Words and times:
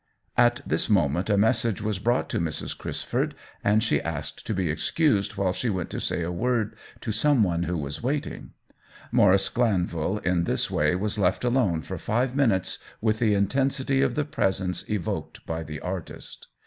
At 0.35 0.61
this 0.65 0.89
moment 0.89 1.29
a 1.29 1.37
message 1.37 1.79
was 1.79 1.99
brought 1.99 2.27
to 2.29 2.39
Mrs. 2.39 2.75
Crisford, 2.75 3.35
and 3.63 3.83
she 3.83 4.01
asked 4.01 4.47
to 4.47 4.53
be 4.55 4.71
ex 4.71 4.89
cused 4.89 5.33
while 5.37 5.53
she 5.53 5.69
went 5.69 5.91
to 5.91 6.01
say 6.01 6.23
a 6.23 6.31
word 6.31 6.75
to 7.01 7.11
some 7.11 7.43
one 7.43 7.61
who 7.61 7.77
was 7.77 8.01
waiting. 8.01 8.53
Maurice 9.11 9.47
Glan 9.47 9.85
vil 9.85 10.17
in 10.17 10.45
this 10.45 10.71
way 10.71 10.95
was 10.95 11.19
left 11.19 11.43
alone 11.43 11.83
for 11.83 11.99
five 11.99 12.35
min 12.35 12.49
utes 12.49 12.79
with 12.99 13.19
the 13.19 13.35
intensity 13.35 14.01
of 14.01 14.15
the 14.15 14.25
presence 14.25 14.89
evoked 14.89 15.45
by 15.45 15.61
the 15.61 15.79
artist. 15.81 16.47